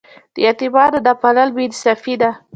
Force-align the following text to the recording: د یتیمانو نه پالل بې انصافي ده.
د 0.33 0.35
یتیمانو 0.45 0.99
نه 1.05 1.13
پالل 1.21 1.49
بې 1.55 1.61
انصافي 1.67 2.15
ده. 2.21 2.31